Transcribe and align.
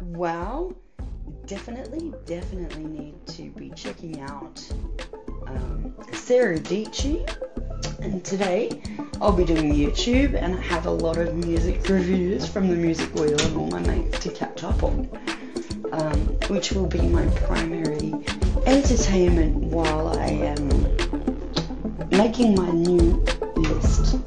well, 0.00 0.74
definitely, 1.46 2.12
definitely 2.26 2.84
need 2.84 3.26
to 3.28 3.50
be 3.50 3.70
checking 3.70 4.20
out 4.20 4.62
um, 5.46 5.94
Sara 6.12 6.58
Dietschy. 6.58 7.28
And 8.00 8.24
today 8.24 8.82
I'll 9.20 9.32
be 9.32 9.44
doing 9.44 9.72
YouTube 9.72 10.34
and 10.34 10.54
I 10.54 10.60
have 10.60 10.86
a 10.86 10.90
lot 10.90 11.16
of 11.16 11.34
music 11.34 11.88
reviews 11.88 12.46
from 12.46 12.68
the 12.68 12.76
music 12.76 13.14
wheel 13.14 13.40
and 13.40 13.56
all 13.56 13.68
my 13.68 13.80
mates 13.80 14.18
to 14.20 14.30
catch 14.30 14.64
up 14.64 14.82
on, 14.82 15.08
um, 15.92 16.16
which 16.48 16.72
will 16.72 16.86
be 16.86 17.00
my 17.00 17.26
primary 17.46 18.12
entertainment 18.66 19.56
while 19.56 20.18
I 20.18 20.26
am 20.26 20.68
making 22.10 22.54
my 22.54 22.70
new 22.70 23.24
list 23.56 24.14
of 24.14 24.24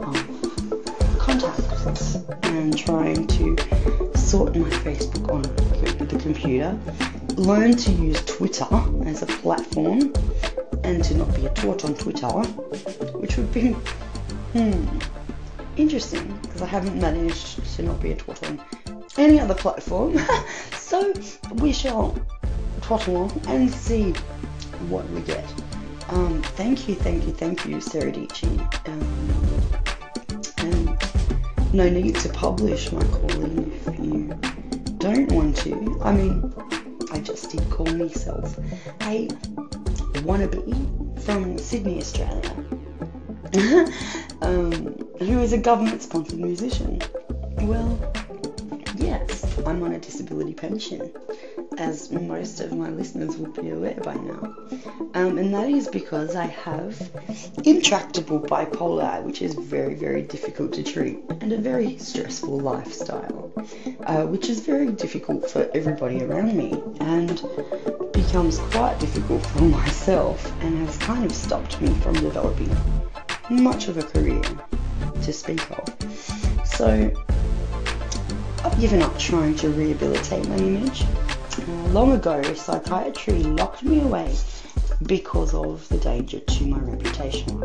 contacts 1.19 2.15
and 2.43 2.77
trying 2.77 3.27
to 3.27 3.55
sort 4.27 4.53
my 4.57 4.69
Facebook 4.69 5.31
on 5.31 5.41
the 6.05 6.17
computer, 6.17 6.77
learn 7.37 7.77
to 7.77 7.91
use 7.93 8.21
Twitter 8.25 8.67
as 9.05 9.21
a 9.21 9.25
platform, 9.25 10.13
and 10.83 11.01
to 11.05 11.15
not 11.15 11.33
be 11.33 11.45
a 11.45 11.49
twat 11.51 11.85
on 11.85 11.95
Twitter, 11.95 12.27
which 13.19 13.37
would 13.37 13.53
be 13.53 13.71
hmm, 14.51 14.85
interesting 15.77 16.37
because 16.41 16.61
I 16.61 16.65
haven't 16.65 16.99
managed 16.99 17.63
to 17.75 17.83
not 17.83 18.01
be 18.01 18.11
a 18.11 18.17
twat 18.17 18.45
on 18.49 18.61
any 19.17 19.39
other 19.39 19.55
platform. 19.55 20.19
so 20.73 21.13
we 21.55 21.71
shall 21.71 22.13
twat 22.81 23.07
along 23.07 23.41
and 23.47 23.71
see 23.71 24.11
what 24.89 25.09
we 25.11 25.21
get. 25.21 25.45
Um, 26.09 26.43
thank 26.57 26.89
you, 26.89 26.95
thank 26.95 27.25
you, 27.25 27.31
thank 27.31 27.65
you, 27.65 27.79
Sara 27.79 28.11
Dietschy. 28.11 28.89
Um, 28.89 29.36
no 31.77 31.87
need 31.87 32.15
to 32.15 32.27
publish 32.29 32.91
my 32.91 33.03
calling 33.03 33.71
if 33.71 33.99
you 33.99 34.33
don't 34.97 35.31
want 35.31 35.55
to. 35.55 35.99
I 36.03 36.11
mean, 36.11 36.51
I 37.11 37.19
just 37.19 37.51
did 37.51 37.69
call 37.69 37.85
myself 37.85 38.57
a 39.01 39.27
wannabe 40.25 41.21
from 41.21 41.59
Sydney, 41.59 41.99
Australia, 41.99 42.51
um, 44.41 44.97
who 45.19 45.39
is 45.39 45.53
a 45.53 45.59
government 45.59 46.01
sponsored 46.01 46.39
musician. 46.39 46.99
Well, 47.61 48.11
yes, 48.95 49.45
I'm 49.59 49.83
on 49.83 49.91
a 49.91 49.99
disability 49.99 50.55
pension 50.55 51.11
as 51.77 52.11
most 52.11 52.59
of 52.59 52.73
my 52.73 52.89
listeners 52.89 53.37
would 53.37 53.53
be 53.53 53.69
aware 53.69 53.99
by 54.03 54.15
now. 54.15 54.55
Um, 55.13 55.37
and 55.37 55.53
that 55.53 55.69
is 55.69 55.87
because 55.87 56.35
I 56.35 56.45
have 56.45 56.99
intractable 57.63 58.39
bipolar, 58.39 59.23
which 59.23 59.41
is 59.41 59.53
very, 59.53 59.95
very 59.95 60.23
difficult 60.23 60.73
to 60.73 60.83
treat, 60.83 61.19
and 61.41 61.53
a 61.53 61.57
very 61.57 61.97
stressful 61.97 62.59
lifestyle, 62.59 63.51
uh, 64.05 64.23
which 64.25 64.49
is 64.49 64.61
very 64.61 64.91
difficult 64.91 65.49
for 65.49 65.69
everybody 65.73 66.23
around 66.23 66.55
me 66.55 66.81
and 66.99 67.41
becomes 68.11 68.57
quite 68.57 68.99
difficult 68.99 69.45
for 69.45 69.63
myself 69.63 70.51
and 70.61 70.85
has 70.85 70.97
kind 70.97 71.25
of 71.25 71.31
stopped 71.31 71.79
me 71.81 71.93
from 71.99 72.13
developing 72.13 72.75
much 73.49 73.87
of 73.87 73.97
a 73.97 74.03
career 74.03 74.41
to 75.21 75.31
speak 75.31 75.61
of. 75.71 76.65
So, 76.65 77.11
I've 78.63 78.79
given 78.79 79.01
up 79.01 79.17
trying 79.17 79.55
to 79.57 79.69
rehabilitate 79.69 80.47
my 80.47 80.57
image 80.57 81.05
long 81.67 82.11
ago, 82.13 82.41
psychiatry 82.53 83.43
locked 83.43 83.83
me 83.83 84.01
away 84.01 84.35
because 85.03 85.53
of 85.53 85.87
the 85.89 85.97
danger 85.97 86.39
to 86.39 86.65
my 86.65 86.79
reputation. 86.79 87.61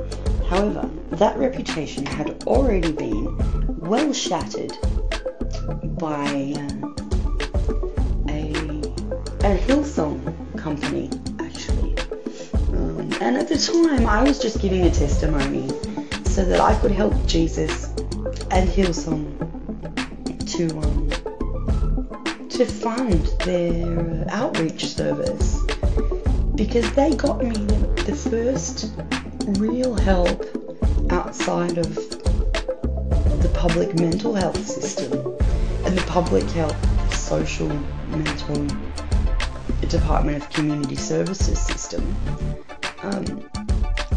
However, 0.48 0.88
that 1.10 1.36
reputation 1.38 2.04
had 2.04 2.44
already 2.44 2.92
been 2.92 3.36
well 3.78 4.12
shattered 4.12 4.76
by 5.98 6.54
uh, 6.56 6.92
a, 8.28 8.52
a 9.40 9.58
Hillsong 9.58 10.58
company, 10.58 11.10
actually. 11.40 11.96
Um, 12.76 13.10
and 13.20 13.36
at 13.36 13.48
the 13.48 13.58
time, 13.58 14.06
I 14.06 14.22
was 14.22 14.38
just 14.38 14.60
giving 14.60 14.82
a 14.82 14.90
testimony 14.90 15.68
so 16.24 16.44
that 16.44 16.60
I 16.60 16.78
could 16.80 16.92
help 16.92 17.14
Jesus 17.26 17.86
and 18.50 18.68
Hillsong 18.68 19.38
to 20.52 20.78
um, 20.78 21.01
to 22.52 22.66
fund 22.66 23.26
their 23.44 24.26
outreach 24.28 24.86
service 24.86 25.58
because 26.54 26.90
they 26.92 27.14
got 27.14 27.42
me 27.42 27.50
the 28.04 28.14
first 28.14 28.92
real 29.58 29.94
help 29.94 30.44
outside 31.10 31.78
of 31.78 31.94
the 33.42 33.50
public 33.54 33.98
mental 33.98 34.34
health 34.34 34.66
system 34.66 35.12
and 35.84 35.96
the 35.96 36.04
public 36.06 36.44
health 36.50 36.76
social 37.14 37.68
mental 38.08 38.66
Department 39.92 40.42
of 40.42 40.48
Community 40.48 40.96
Services 40.96 41.58
system, 41.58 42.16
um, 43.02 43.24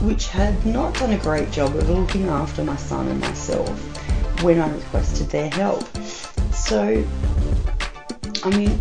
which 0.08 0.28
had 0.28 0.66
not 0.66 0.94
done 0.94 1.12
a 1.12 1.18
great 1.18 1.52
job 1.52 1.76
of 1.76 1.90
looking 1.90 2.30
after 2.30 2.64
my 2.64 2.78
son 2.78 3.10
and 3.10 3.20
myself 3.20 3.70
when 4.42 4.60
I 4.60 4.74
requested 4.74 5.30
their 5.30 5.50
help. 5.50 5.86
So 6.54 7.06
I 8.46 8.50
mean, 8.56 8.80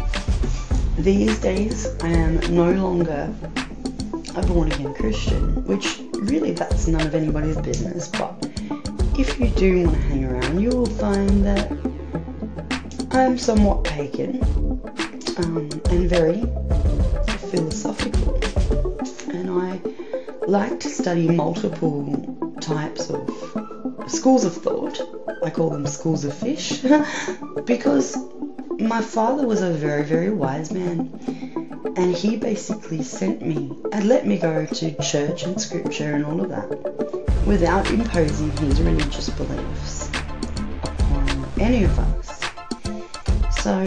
these 0.98 1.40
days 1.40 1.86
I 2.02 2.08
am 2.08 2.38
no 2.54 2.70
longer 2.72 3.34
a 4.36 4.42
born 4.46 4.70
again 4.70 4.92
Christian, 4.92 5.64
which 5.64 6.00
really 6.12 6.52
that's 6.52 6.86
none 6.86 7.06
of 7.06 7.14
anybody's 7.14 7.56
business. 7.56 8.08
But 8.08 8.34
if 9.18 9.40
you 9.40 9.48
do 9.48 9.84
want 9.84 9.94
to 9.94 10.02
hang 10.02 10.24
around, 10.26 10.60
you 10.60 10.68
will 10.68 10.84
find 10.84 11.46
that 11.46 11.72
I'm 13.12 13.38
somewhat 13.38 13.84
pagan 13.84 14.42
um, 15.38 15.70
and 15.88 16.10
very 16.10 16.42
philosophical, 17.50 18.38
and 19.30 19.48
I 19.48 19.80
like 20.46 20.78
to 20.80 20.90
study 20.90 21.26
multiple 21.30 22.58
types 22.60 23.08
of 23.08 23.30
schools 24.08 24.44
of 24.44 24.54
thought. 24.54 25.00
I 25.42 25.48
call 25.48 25.70
them 25.70 25.86
schools 25.86 26.26
of 26.26 26.34
fish 26.36 26.82
because 27.64 28.14
my 28.78 29.00
father 29.00 29.46
was 29.46 29.62
a 29.62 29.70
very, 29.70 30.02
very 30.04 30.30
wise 30.30 30.72
man, 30.72 31.10
and 31.96 32.14
he 32.14 32.36
basically 32.36 33.02
sent 33.02 33.42
me 33.42 33.70
and 33.92 34.08
let 34.08 34.26
me 34.26 34.38
go 34.38 34.66
to 34.66 35.02
church 35.02 35.44
and 35.44 35.60
scripture 35.60 36.14
and 36.14 36.24
all 36.24 36.40
of 36.40 36.48
that 36.48 36.68
without 37.46 37.88
imposing 37.90 38.50
his 38.56 38.80
religious 38.80 39.28
beliefs 39.30 40.08
upon 40.82 41.46
any 41.60 41.84
of 41.84 41.98
us. 41.98 42.40
So, 43.62 43.78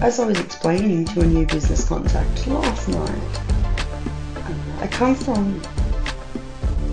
as 0.00 0.20
I 0.20 0.26
was 0.26 0.38
explaining 0.38 1.04
to 1.06 1.20
a 1.20 1.26
new 1.26 1.46
business 1.46 1.86
contact 1.88 2.46
last 2.46 2.88
night, 2.88 3.40
I 4.80 4.86
come 4.86 5.14
from 5.14 5.60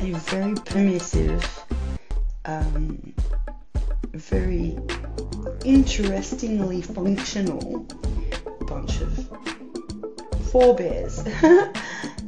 a 0.02 0.12
very 0.12 0.56
permissive, 0.56 1.66
um, 2.46 3.14
very 4.14 4.78
interestingly 5.66 6.82
functional 6.82 7.80
bunch 8.68 9.02
of 9.02 9.30
forebears. 10.52 11.26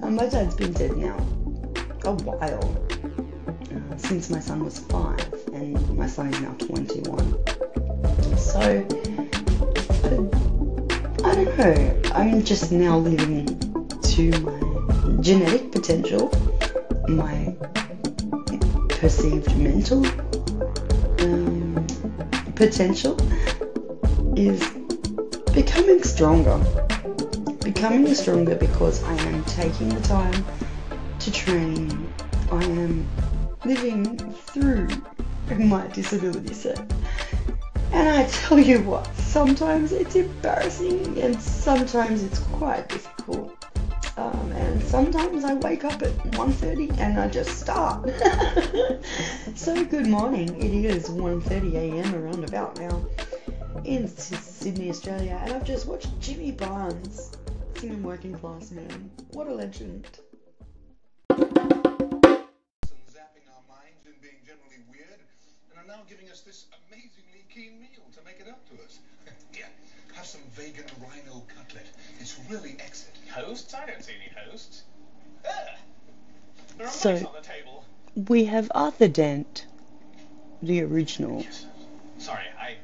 my 0.04 0.28
dad's 0.28 0.56
been 0.56 0.74
dead 0.74 0.98
now 0.98 1.16
a 2.04 2.14
while, 2.14 2.78
uh, 3.72 3.98
since 3.98 4.30
my 4.30 4.40
son 4.40 4.64
was 4.64 4.80
five, 4.80 5.34
and 5.54 5.98
my 5.98 6.08
son 6.08 6.34
is 6.34 6.42
now 6.42 6.54
21. 6.54 8.38
So, 8.38 8.60
I, 10.04 10.10
I 11.24 11.36
don't 11.36 11.58
know, 11.58 12.02
I'm 12.14 12.44
just 12.44 12.72
now 12.72 12.98
living 12.98 13.46
to 14.02 14.32
my 14.40 15.22
genetic 15.22 15.72
potential, 15.72 16.32
my 17.08 17.56
perceived 18.90 19.56
mental 19.58 20.04
um, 21.20 21.57
potential 22.58 23.16
is 24.36 24.60
becoming 25.54 26.02
stronger. 26.02 26.58
Becoming 27.64 28.16
stronger 28.16 28.56
because 28.56 29.04
I 29.04 29.14
am 29.14 29.44
taking 29.46 29.90
the 29.90 30.02
time 30.02 30.44
to 31.20 31.32
train. 31.32 32.12
I 32.52 32.64
am 32.64 33.08
living 33.64 34.18
through 34.18 34.88
my 35.56 35.86
disability 35.90 36.56
set. 36.56 36.80
And 37.92 38.10
I 38.10 38.26
tell 38.26 38.60
you 38.60 38.82
what, 38.82 39.06
sometimes 39.18 39.92
it's 39.92 40.16
embarrassing 40.16 41.22
and 41.22 41.40
sometimes 41.40 42.24
it's 42.24 42.40
quite 42.40 42.90
difficult. 42.90 43.17
Sometimes 44.88 45.44
I 45.44 45.54
wake 45.56 45.84
up 45.84 46.02
at 46.02 46.14
1.30 46.32 46.98
and 46.98 47.20
I 47.20 47.28
just 47.28 47.60
start. 47.60 48.10
so 49.56 49.84
good 49.84 50.08
morning. 50.08 50.48
It 50.56 50.74
is 50.86 51.10
1.30 51.10 51.74
a.m. 51.74 52.16
around 52.16 52.46
about 52.46 52.80
now 52.80 53.06
in 53.84 54.08
Sydney, 54.08 54.90
Australia. 54.90 55.42
And 55.44 55.54
I've 55.54 55.66
just 55.66 55.88
watched 55.88 56.18
Jimmy 56.22 56.54
Barnes 56.54 57.36
singing 57.76 58.02
Working 58.02 58.34
Class 58.34 58.72
Man. 58.72 59.12
What 59.32 59.48
a 59.48 59.54
legend. 59.54 60.08
zapping 61.30 61.44
our 63.52 63.64
minds 63.68 64.06
and 64.06 64.16
being 64.22 64.40
generally 64.46 64.80
weird. 64.90 65.20
And 65.88 65.96
are 65.96 65.98
now 66.00 66.04
giving 66.10 66.30
us 66.30 66.42
this 66.42 66.66
amazingly 66.90 67.46
keen 67.54 67.80
meal 67.80 68.04
to 68.14 68.20
make 68.26 68.40
it 68.42 68.48
up 68.50 68.60
to 68.70 68.84
us. 68.84 69.00
Here, 69.54 69.66
have 70.16 70.26
some 70.26 70.42
vegan 70.52 70.86
rhino 71.02 71.44
cutlet. 71.56 71.86
It's 72.20 72.38
really 72.50 72.76
excellent. 72.80 73.18
Hosts? 73.30 73.74
I 73.74 73.86
don't 73.86 74.04
see 74.04 74.14
any 74.14 74.50
hosts. 74.50 74.84
Ah, 75.46 75.50
there 76.78 76.88
are 76.88 76.92
So- 76.92 77.16
on 77.16 77.34
the 77.34 77.42
table. 77.42 77.86
We 78.16 78.46
have 78.46 78.72
Arthur 78.74 79.08
Dent, 79.08 79.66
the 80.64 80.82
original. 80.82 81.42
Yes. 81.42 81.66
Sorry, 82.18 82.46
I 82.60 82.78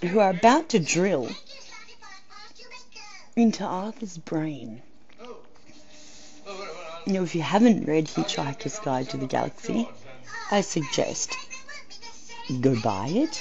who 0.03 0.19
are 0.19 0.31
about 0.31 0.69
to 0.71 0.79
drill 0.79 1.25
Thank 1.27 1.37
you, 1.37 1.61
Slightly 1.61 1.95
Past. 2.01 2.59
You 2.61 2.67
may 2.71 2.77
go. 2.95 3.43
into 3.43 3.65
Arthur's 3.65 4.19
brain. 4.19 4.83
Well, 5.21 5.37
well, 6.47 6.57
I'll- 6.57 7.03
You 7.07 7.13
know, 7.15 7.23
if 7.23 7.35
you 7.35 7.43
haven't 7.43 7.87
read 7.87 8.07
Hitchhiker's 8.07 8.79
Guide 8.81 9.09
to 9.11 9.17
the 9.17 9.27
Galaxy, 9.27 9.89
I 10.51 10.61
suggest 10.61 11.31
They 11.31 11.37
won't 11.37 11.89
be 11.89 12.59
necessary. 12.59 12.61
go 12.77 12.83
buy 12.83 13.09
it. 13.09 13.33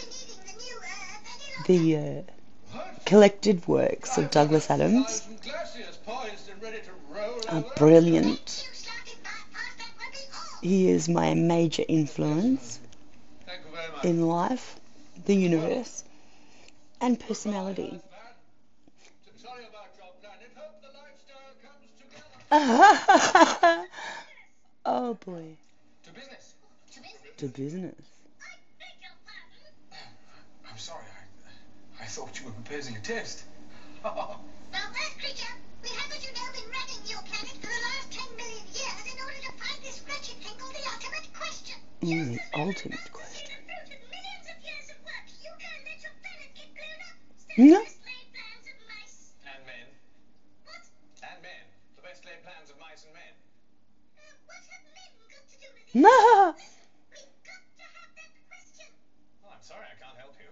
The 0.45 0.53
new 0.63 0.75
Earth 0.77 1.65
any 1.69 1.93
The 1.93 2.25
uh, 2.77 2.79
collected 3.05 3.67
works 3.67 4.17
of 4.17 4.31
Douglas 4.31 4.69
Adams 4.69 5.19
Thousand 5.21 5.41
glaciers 5.41 5.97
poised 6.05 6.49
and 6.49 6.61
ready 6.61 6.77
to 6.79 6.91
roll 7.13 7.39
are 7.49 7.65
brilliant. 7.77 8.69
He 10.61 10.89
is 10.89 11.07
my 11.07 11.33
major 11.33 11.83
influence 11.87 12.79
in 14.03 14.27
life, 14.27 14.79
the 15.25 15.35
universe, 15.35 16.03
and 17.01 17.19
personality. 17.19 18.01
Oh 24.85 25.15
boy, 25.25 25.57
To 26.03 26.11
business. 26.11 26.53
To 27.37 27.47
business. 27.47 27.95
I. 29.91 29.97
I'm 30.71 30.77
sorry. 30.77 31.03
I, 31.99 32.03
I 32.03 32.05
thought 32.07 32.39
you 32.39 32.45
were 32.45 32.51
proposing 32.51 32.95
a 32.95 33.01
toast. 33.01 33.43
We've 57.09 57.41
got 57.41 57.65
to 57.73 57.81
have 57.81 58.13
that 58.13 58.33
question. 58.45 58.85
Well, 59.41 59.53
I'm 59.55 59.63
sorry, 59.63 59.85
I 59.89 59.97
can't 59.97 60.17
help 60.19 60.35
you. 60.37 60.51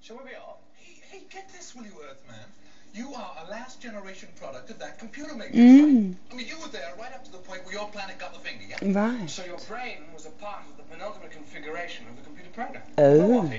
Shall 0.00 0.16
we 0.16 0.30
be 0.30 0.36
off? 0.36 0.60
Hey, 0.76 1.02
hey, 1.10 1.26
get 1.28 1.52
this, 1.52 1.74
will 1.74 1.84
you, 1.84 1.92
Earthman? 2.08 2.48
You 2.96 3.12
are 3.12 3.36
a 3.46 3.50
last 3.50 3.82
generation 3.82 4.30
product 4.36 4.70
of 4.70 4.78
that 4.78 4.98
computer 4.98 5.34
maker. 5.34 5.52
Mm. 5.52 6.08
right? 6.08 6.16
I 6.32 6.34
mean, 6.34 6.46
you 6.46 6.58
were 6.62 6.68
there 6.68 6.94
right 6.98 7.12
up 7.12 7.26
to 7.26 7.32
the 7.32 7.36
point 7.36 7.62
where 7.66 7.74
your 7.74 7.86
planet 7.88 8.18
got 8.18 8.32
the 8.32 8.40
finger, 8.40 8.64
yeah? 8.66 8.78
Right. 8.98 9.28
So 9.28 9.44
your 9.44 9.58
brain 9.68 9.98
was 10.14 10.24
a 10.24 10.30
part 10.30 10.62
of 10.70 10.78
the 10.78 10.82
penultimate 10.84 11.30
configuration 11.30 12.06
of 12.08 12.16
the 12.16 12.22
computer 12.22 12.48
program. 12.54 12.82
Oh. 12.96 13.42
What? 13.42 13.50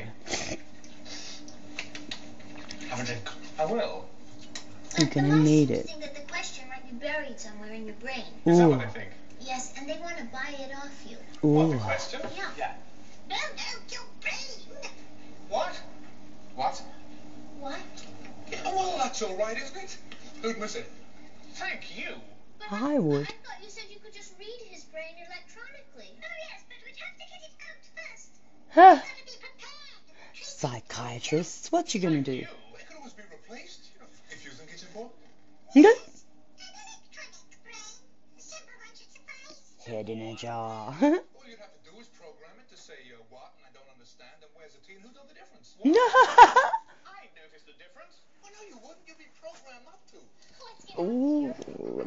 Have 2.89 2.99
a 2.99 3.05
drink. 3.05 3.29
I 3.59 3.65
will. 3.65 4.09
You're 4.97 5.07
gonna 5.09 5.35
need 5.35 5.69
it. 5.69 5.85
think 5.85 6.01
that 6.01 6.15
the 6.15 6.21
question 6.21 6.67
might 6.67 6.89
be 6.89 6.95
buried 7.05 7.39
somewhere 7.39 7.71
in 7.73 7.85
your 7.85 7.95
brain. 7.95 8.25
Is 8.47 8.57
that 8.57 8.67
what 8.67 8.79
they 8.79 8.87
think? 8.87 9.09
Yes, 9.39 9.71
and 9.77 9.87
they 9.87 9.99
want 9.99 10.17
to 10.17 10.23
buy 10.25 10.55
it 10.57 10.71
off 10.75 11.05
you. 11.07 11.17
Ooh. 11.47 11.53
What, 11.53 11.69
the 11.69 11.77
question? 11.77 12.21
Yeah. 12.35 12.49
Yeah. 12.57 12.73
No, 13.29 13.35
no, 13.35 13.79
your 13.91 14.01
brain. 14.19 14.81
What? 15.49 15.79
What? 16.55 16.81
What? 16.81 16.81
Yeah, 18.77 18.85
well, 18.85 18.97
that's 18.99 19.21
all 19.23 19.35
right, 19.35 19.57
isn't 19.57 19.77
it? 19.77 19.97
Who'd 20.43 20.59
miss 20.59 20.75
it? 20.75 20.89
Thank 21.53 21.97
you. 21.97 22.13
But 22.59 22.71
I 22.71 22.99
would. 22.99 23.23
I 23.23 23.25
thought 23.25 23.63
you 23.63 23.69
said 23.69 23.85
you 23.89 23.97
could 23.99 24.13
just 24.13 24.33
read 24.37 24.59
his 24.69 24.83
brain 24.85 25.17
electronically. 25.17 26.13
Oh 26.21 26.35
yes, 26.45 26.61
but 26.69 26.77
we'd 26.85 26.93
have 27.01 27.17
to 27.17 27.25
get 27.25 27.41
it 27.41 27.57
out 27.57 27.81
first. 27.97 28.29
Huh. 28.69 28.95
Gotta 29.01 29.25
be 29.25 29.33
prepared. 29.41 30.45
Psychiatrists, 30.45 31.71
what 31.71 31.93
you 31.95 32.01
gonna 32.01 32.21
do? 32.21 32.33
You. 32.33 32.45
It 32.77 32.85
could 32.87 32.97
always 32.97 33.13
be 33.13 33.23
replaced, 33.31 33.89
you 33.93 33.99
know, 33.99 34.05
if 34.29 34.45
you 34.45 34.51
think 34.51 34.69
it's 34.71 34.83
important. 34.83 35.17
No. 35.73 35.89
An 35.89 35.97
electronic 35.97 37.57
brain. 37.65 37.81
Simple 38.37 38.77
one 38.77 38.93
should 38.93 39.09
suffice. 39.09 39.73
Head 39.89 40.09
in 40.09 40.21
a 40.21 40.35
jar. 40.35 40.93
All 40.93 41.01
you'd 41.49 41.57
have 41.57 41.73
to 41.73 41.81
do 41.81 41.97
is 41.97 42.05
program 42.13 42.53
it 42.61 42.69
to 42.69 42.77
say 42.77 42.97
uh, 43.09 43.17
what, 43.33 43.57
and 43.57 43.65
I 43.65 43.73
don't 43.73 43.89
understand, 43.89 44.37
and 44.45 44.53
where's 44.53 44.77
the 44.77 44.85
tea, 44.85 45.01
and 45.01 45.03
who 45.05 45.09
know 45.17 45.25
the 45.25 45.33
difference? 45.33 45.73
What? 45.81 45.97
I 47.09 47.25
noticed 47.41 47.65
the 47.65 47.73
difference. 47.81 48.21
Well, 48.57 48.65
no, 48.65 48.75
you 48.75 48.77
wouldn't. 48.81 49.07
You'd 49.07 49.17
be 49.17 49.29
programmed 49.41 49.85
not 49.85 50.01
to. 50.11 50.17
Ooh, 51.01 51.53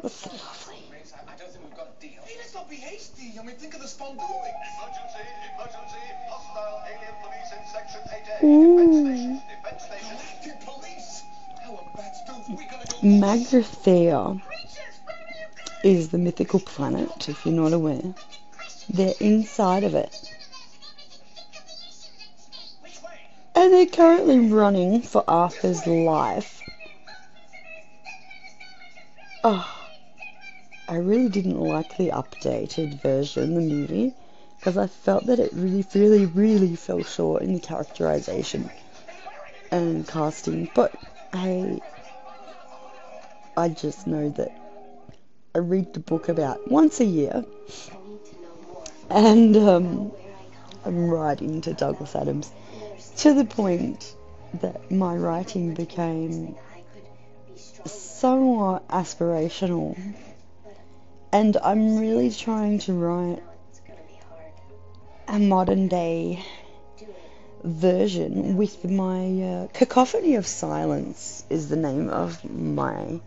that's 0.01 0.25
lovely. 0.27 0.83
I, 0.91 1.31
I 1.31 1.35
don't 1.37 1.51
think 1.51 1.63
we've 1.63 1.75
got 1.75 1.87
a 1.87 2.01
deal. 2.01 2.21
Hey, 2.25 2.35
let's 2.37 2.53
not 2.53 2.69
be 2.69 2.75
hasty. 2.75 3.39
I 3.39 3.43
mean, 3.43 3.55
think 3.55 3.73
of 3.73 3.81
the 3.81 3.87
spondooming. 3.87 4.19
Emergency, 4.19 5.23
emergency, 5.55 6.03
hostile 6.27 6.83
alien 6.91 7.15
police 7.23 7.51
in 7.55 7.63
section 7.71 8.01
8A. 8.03 8.43
Ooh. 8.43 8.77
Defense 8.77 8.99
station, 8.99 9.41
defense 9.47 9.83
station. 9.83 10.15
Galactic 10.17 10.59
police. 10.67 11.23
How 11.63 11.75
are 11.75 11.91
bats? 11.95 12.49
We 12.49 12.65
gotta 12.65 12.87
go. 12.87 12.97
Magrathea 13.07 14.41
creatures. 14.41 14.95
Where 15.05 15.15
are 15.15 15.19
you 15.19 15.47
going? 15.83 15.95
is 15.95 16.09
the 16.09 16.17
mythical 16.17 16.59
planet, 16.59 17.29
if 17.29 17.45
you're 17.45 17.55
not 17.55 17.73
aware. 17.73 18.13
They're 18.89 19.13
inside 19.19 19.83
of 19.83 19.95
it. 19.95 20.33
And 23.61 23.71
they're 23.71 23.85
currently 23.85 24.39
running 24.39 25.03
for 25.03 25.23
Arthur's 25.27 25.85
life. 25.85 26.67
Oh, 29.43 29.87
I 30.87 30.95
really 30.95 31.29
didn't 31.29 31.59
like 31.59 31.95
the 31.95 32.09
updated 32.09 32.95
version, 32.95 33.53
the 33.53 33.61
movie, 33.61 34.15
because 34.59 34.79
I 34.79 34.87
felt 34.87 35.27
that 35.27 35.37
it 35.37 35.51
really, 35.53 35.85
really, 35.93 36.25
really 36.25 36.75
fell 36.75 37.03
short 37.03 37.43
in 37.43 37.53
the 37.53 37.59
characterization 37.59 38.67
and 39.69 40.07
casting. 40.07 40.67
But 40.73 40.95
I, 41.31 41.81
I 43.55 43.69
just 43.69 44.07
know 44.07 44.29
that 44.29 44.51
I 45.53 45.59
read 45.59 45.93
the 45.93 45.99
book 45.99 46.29
about 46.29 46.71
once 46.71 46.99
a 46.99 47.05
year, 47.05 47.45
and 49.11 49.55
um, 49.55 50.11
I'm 50.83 51.11
right 51.11 51.39
into 51.39 51.73
Douglas 51.75 52.15
Adams 52.15 52.51
to 53.17 53.33
the 53.33 53.45
point 53.45 54.15
that 54.61 54.91
my 54.91 55.15
writing 55.15 55.73
became 55.73 56.55
somewhat 57.85 58.87
aspirational. 58.89 59.97
And 61.31 61.57
I'm 61.57 61.97
really 61.97 62.29
trying 62.29 62.79
to 62.79 62.93
write 62.93 63.43
a 65.27 65.39
modern 65.39 65.87
day 65.87 66.43
version 67.63 68.57
with 68.57 68.83
my 68.83 69.41
uh, 69.41 69.67
Cacophony 69.73 70.35
of 70.35 70.47
Silence 70.47 71.43
is 71.49 71.69
the 71.69 71.75
name 71.75 72.09
of 72.09 72.43
my 72.49 73.19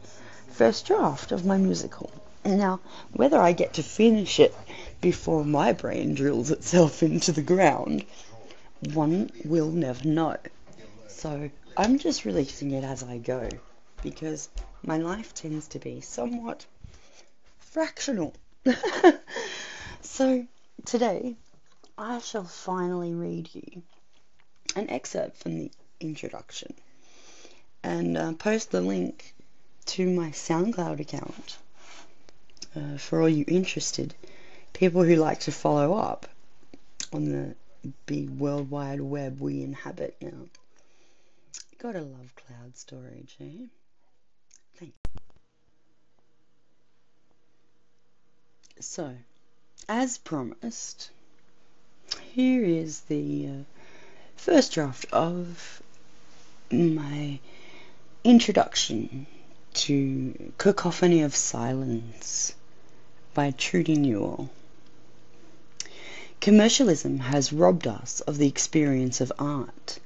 first 0.49 0.87
draft 0.87 1.33
of 1.33 1.47
my 1.47 1.57
musical. 1.57 2.11
Now, 2.45 2.81
whether 3.13 3.39
I 3.41 3.53
get 3.53 3.75
to 3.75 3.83
finish 3.83 4.39
it 4.39 4.55
before 5.01 5.45
my 5.45 5.73
brain 5.73 6.15
drills 6.15 6.51
itself 6.51 7.03
into 7.03 7.33
the 7.33 7.43
ground, 7.43 8.05
one 8.93 9.31
will 9.45 9.71
never 9.71 10.07
know. 10.07 10.37
So 11.09 11.51
I'm 11.77 11.99
just 11.99 12.25
releasing 12.25 12.73
it 12.73 12.85
as 12.85 13.03
I 13.03 13.19
go 13.19 13.49
because 14.03 14.49
my 14.83 14.99
life 14.99 15.35
tends 15.35 15.69
to 15.69 15.79
be 15.79 16.01
somewhat 16.01 16.67
fractional. 17.59 18.35
so 20.01 20.47
today 20.85 21.37
I 21.97 22.19
shall 22.19 22.45
finally 22.45 23.15
read 23.15 23.51
you 23.53 23.83
an 24.77 24.91
excerpt 24.91 25.39
from 25.39 25.59
the 25.59 25.71
introduction 26.01 26.75
and 27.83 28.17
uh, 28.17 28.33
post 28.33 28.71
the 28.71 28.81
link 28.81 29.35
to 29.87 30.09
my 30.09 30.31
SoundCloud 30.31 31.01
account 31.01 31.57
uh, 32.77 32.99
for 32.99 33.21
all 33.21 33.29
you 33.29 33.45
interested 33.47 34.15
people 34.73 35.05
who 35.05 35.17
like 35.17 35.41
to 35.41 35.53
follow 35.53 35.95
up 35.95 36.27
on 37.13 37.25
the 37.27 37.55
big 38.07 38.31
worldwide 38.31 39.01
web 39.01 39.41
we 39.41 39.63
inhabit 39.63 40.17
now. 40.21 40.47
Gotta 41.79 42.01
love 42.01 42.35
cloud 42.35 42.77
storage, 42.77 43.37
eh? 43.41 43.67
Thank 44.77 44.95
So, 48.81 49.15
as 49.89 50.19
promised, 50.19 51.11
here 52.33 52.65
is 52.65 53.01
the 53.03 53.49
uh, 53.49 53.63
first 54.37 54.73
draft 54.73 55.07
of 55.13 55.83
my 56.71 57.39
introduction 58.25 59.27
to 59.75 60.53
Cacophony 60.57 61.23
of 61.23 61.35
Silence 61.35 62.55
by 63.35 63.51
Trudy 63.51 63.97
Newell. 63.97 64.51
Commercialism 66.45 67.21
has 67.21 67.55
robbed 67.55 67.87
us 67.87 68.21
of 68.27 68.37
the 68.37 68.47
experience 68.47 69.23
of 69.23 69.33
art, 69.39 69.99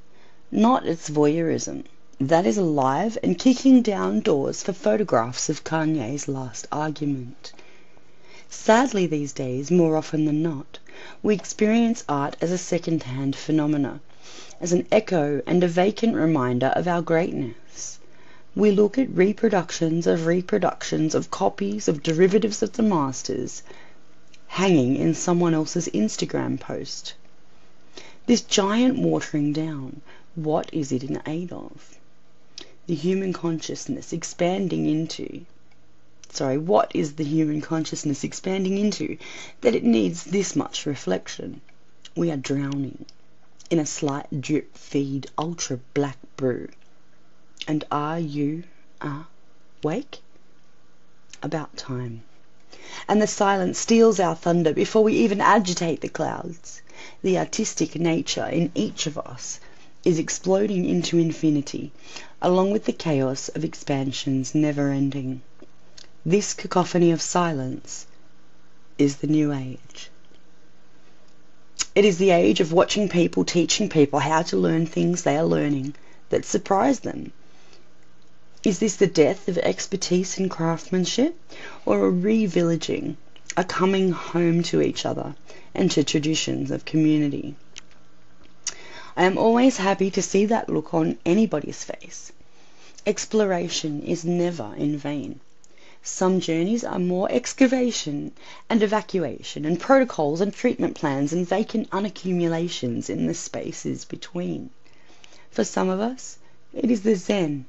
not 0.52 0.86
its 0.86 1.10
voyeurism. 1.10 1.82
That 2.20 2.46
is 2.46 2.56
alive 2.56 3.18
and 3.24 3.36
kicking 3.36 3.82
down 3.82 4.20
doors 4.20 4.62
for 4.62 4.72
photographs 4.72 5.48
of 5.48 5.64
Kanye's 5.64 6.28
last 6.28 6.68
argument. 6.70 7.52
Sadly, 8.48 9.08
these 9.08 9.32
days, 9.32 9.72
more 9.72 9.96
often 9.96 10.26
than 10.26 10.40
not, 10.40 10.78
we 11.24 11.34
experience 11.34 12.04
art 12.08 12.36
as 12.40 12.52
a 12.52 12.56
second-hand 12.56 13.34
phenomena, 13.34 13.98
as 14.60 14.72
an 14.72 14.86
echo 14.92 15.42
and 15.44 15.64
a 15.64 15.66
vacant 15.66 16.14
reminder 16.14 16.68
of 16.68 16.86
our 16.86 17.02
greatness. 17.02 17.98
We 18.54 18.70
look 18.70 18.96
at 18.96 19.10
reproductions 19.12 20.06
of 20.06 20.26
reproductions 20.26 21.16
of 21.16 21.32
copies 21.32 21.88
of 21.88 22.04
derivatives 22.04 22.62
of 22.62 22.74
the 22.74 22.84
masters 22.84 23.64
hanging 24.48 24.96
in 24.96 25.14
someone 25.14 25.54
else's 25.54 25.88
Instagram 25.94 26.58
post. 26.58 27.14
This 28.26 28.42
giant 28.42 28.98
watering 28.98 29.52
down, 29.52 30.02
what 30.34 30.68
is 30.72 30.92
it 30.92 31.04
in 31.04 31.22
aid 31.26 31.52
of? 31.52 31.98
The 32.86 32.94
human 32.94 33.32
consciousness 33.32 34.12
expanding 34.12 34.86
into 34.86 35.46
sorry, 36.30 36.58
what 36.58 36.92
is 36.94 37.14
the 37.14 37.24
human 37.24 37.60
consciousness 37.60 38.22
expanding 38.22 38.78
into 38.78 39.16
that 39.60 39.74
it 39.74 39.84
needs 39.84 40.24
this 40.24 40.54
much 40.54 40.86
reflection? 40.86 41.60
We 42.14 42.30
are 42.30 42.36
drowning 42.36 43.06
in 43.70 43.78
a 43.78 43.86
slight 43.86 44.40
drip 44.40 44.76
feed 44.76 45.26
ultra 45.36 45.78
black 45.94 46.18
brew. 46.36 46.68
And 47.66 47.84
are 47.90 48.18
you 48.18 48.64
awake? 49.00 50.18
About 51.42 51.76
time. 51.76 52.22
And 53.08 53.22
the 53.22 53.26
silence 53.26 53.78
steals 53.78 54.20
our 54.20 54.36
thunder 54.36 54.74
before 54.74 55.02
we 55.02 55.14
even 55.14 55.40
agitate 55.40 56.02
the 56.02 56.10
clouds. 56.10 56.82
The 57.22 57.38
artistic 57.38 57.96
nature 57.96 58.46
in 58.46 58.70
each 58.74 59.06
of 59.06 59.16
us 59.16 59.60
is 60.04 60.18
exploding 60.18 60.84
into 60.84 61.16
infinity, 61.16 61.90
along 62.42 62.70
with 62.70 62.84
the 62.84 62.92
chaos 62.92 63.48
of 63.48 63.64
expansions 63.64 64.54
never 64.54 64.90
ending. 64.90 65.40
This 66.26 66.52
cacophony 66.52 67.10
of 67.10 67.22
silence 67.22 68.06
is 68.98 69.16
the 69.16 69.26
new 69.26 69.52
age. 69.54 70.10
It 71.94 72.04
is 72.04 72.18
the 72.18 72.30
age 72.30 72.60
of 72.60 72.72
watching 72.72 73.08
people 73.08 73.44
teaching 73.44 73.88
people 73.88 74.18
how 74.18 74.42
to 74.42 74.56
learn 74.56 74.84
things 74.84 75.22
they 75.22 75.36
are 75.36 75.44
learning 75.44 75.94
that 76.28 76.44
surprise 76.44 77.00
them. 77.00 77.32
Is 78.68 78.80
this 78.80 78.96
the 78.96 79.06
death 79.06 79.48
of 79.48 79.56
expertise 79.56 80.36
and 80.36 80.50
craftsmanship, 80.50 81.34
or 81.86 82.06
a 82.06 82.12
revillaging, 82.12 83.16
a 83.56 83.64
coming 83.64 84.12
home 84.12 84.62
to 84.64 84.82
each 84.82 85.06
other 85.06 85.36
and 85.74 85.90
to 85.92 86.04
traditions 86.04 86.70
of 86.70 86.84
community? 86.84 87.54
I 89.16 89.24
am 89.24 89.38
always 89.38 89.78
happy 89.78 90.10
to 90.10 90.20
see 90.20 90.44
that 90.44 90.68
look 90.68 90.92
on 90.92 91.16
anybody's 91.24 91.82
face. 91.82 92.30
Exploration 93.06 94.02
is 94.02 94.26
never 94.26 94.74
in 94.76 94.98
vain. 94.98 95.40
Some 96.02 96.38
journeys 96.38 96.84
are 96.84 96.98
more 96.98 97.32
excavation 97.32 98.32
and 98.68 98.82
evacuation 98.82 99.64
and 99.64 99.80
protocols 99.80 100.42
and 100.42 100.52
treatment 100.52 100.94
plans 100.94 101.32
and 101.32 101.48
vacant 101.48 101.88
unaccumulations 101.90 103.08
in 103.08 103.28
the 103.28 103.32
spaces 103.32 104.04
between. 104.04 104.68
For 105.50 105.64
some 105.64 105.88
of 105.88 106.00
us, 106.00 106.36
it 106.74 106.90
is 106.90 107.00
the 107.00 107.14
Zen 107.14 107.64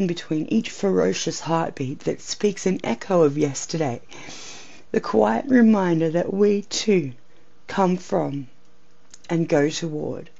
in 0.00 0.06
between 0.06 0.46
each 0.46 0.70
ferocious 0.70 1.40
heartbeat 1.40 2.00
that 2.00 2.22
speaks 2.22 2.64
an 2.64 2.80
echo 2.82 3.20
of 3.20 3.36
yesterday, 3.36 4.00
the 4.92 5.00
quiet 5.00 5.44
reminder 5.44 6.08
that 6.08 6.32
we 6.32 6.62
too 6.62 7.12
come 7.66 7.98
from 7.98 8.48
and 9.28 9.46
go 9.46 9.68
toward. 9.68 10.30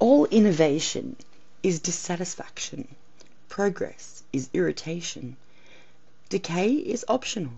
All 0.00 0.24
innovation 0.26 1.14
is 1.62 1.78
dissatisfaction. 1.78 2.88
Progress 3.48 4.24
is 4.32 4.50
irritation. 4.52 5.36
Decay 6.28 6.72
is 6.72 7.04
optional. 7.06 7.52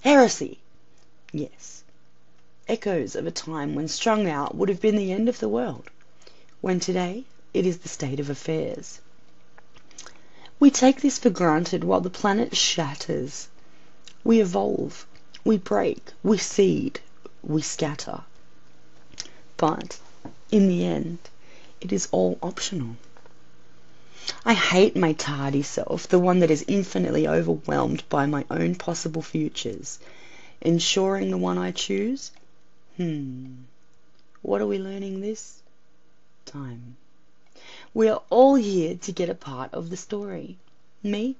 Heresy! 0.00 0.58
Yes. 1.30 1.84
Echoes 2.66 3.14
of 3.14 3.28
a 3.28 3.30
time 3.30 3.76
when 3.76 3.86
strung 3.86 4.28
out 4.28 4.56
would 4.56 4.68
have 4.68 4.80
been 4.80 4.96
the 4.96 5.12
end 5.12 5.28
of 5.28 5.38
the 5.38 5.48
world, 5.48 5.88
when 6.60 6.80
today 6.80 7.22
it 7.54 7.64
is 7.64 7.78
the 7.78 7.88
state 7.88 8.18
of 8.18 8.28
affairs. 8.28 9.00
We 10.62 10.70
take 10.70 11.00
this 11.00 11.18
for 11.18 11.28
granted 11.28 11.82
while 11.82 12.02
the 12.02 12.08
planet 12.08 12.56
shatters. 12.56 13.48
We 14.22 14.40
evolve, 14.40 15.08
we 15.42 15.58
break, 15.58 16.12
we 16.22 16.38
seed, 16.38 17.00
we 17.42 17.62
scatter. 17.62 18.20
But, 19.56 19.98
in 20.52 20.68
the 20.68 20.86
end, 20.86 21.18
it 21.80 21.92
is 21.92 22.06
all 22.12 22.38
optional. 22.40 22.94
I 24.44 24.54
hate 24.54 24.94
my 24.94 25.14
tardy 25.14 25.62
self, 25.62 26.06
the 26.06 26.20
one 26.20 26.38
that 26.38 26.50
is 26.52 26.64
infinitely 26.68 27.26
overwhelmed 27.26 28.08
by 28.08 28.26
my 28.26 28.44
own 28.48 28.76
possible 28.76 29.22
futures. 29.22 29.98
Ensuring 30.60 31.32
the 31.32 31.38
one 31.38 31.58
I 31.58 31.72
choose? 31.72 32.30
Hmm. 32.98 33.64
What 34.42 34.60
are 34.60 34.68
we 34.68 34.78
learning 34.78 35.22
this 35.22 35.60
time? 36.46 36.98
We 37.94 38.08
are 38.08 38.22
all 38.30 38.54
here 38.54 38.96
to 38.96 39.12
get 39.12 39.28
a 39.28 39.34
part 39.34 39.74
of 39.74 39.90
the 39.90 39.98
story. 39.98 40.56
Me? 41.02 41.36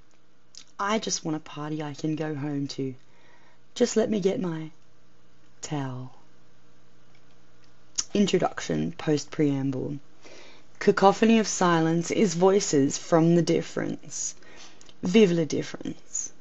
I 0.78 0.98
just 0.98 1.24
want 1.24 1.36
a 1.36 1.40
party 1.40 1.82
I 1.82 1.94
can 1.94 2.14
go 2.14 2.34
home 2.34 2.68
to. 2.68 2.94
Just 3.74 3.96
let 3.96 4.10
me 4.10 4.20
get 4.20 4.38
my 4.38 4.70
towel. 5.62 6.14
Introduction, 8.12 8.92
post 8.92 9.30
preamble. 9.30 9.98
Cacophony 10.78 11.38
of 11.38 11.46
silence 11.46 12.10
is 12.10 12.34
voices 12.34 12.98
from 12.98 13.34
the 13.34 13.42
difference. 13.42 14.34
Vive 15.02 15.32
la 15.32 15.44
difference. 15.44 16.32